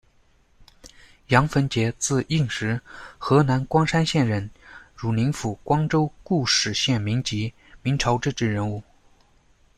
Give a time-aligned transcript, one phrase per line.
[1.27, 2.81] 杨逢节，字应时，
[3.19, 4.49] 河南光山县人，
[4.95, 8.81] 汝宁府光州固始县民籍，明朝政治人物。